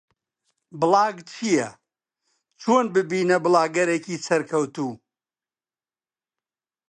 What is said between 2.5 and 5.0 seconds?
چۆن ببینە بڵاگەرێکی سەرکەوتوو؟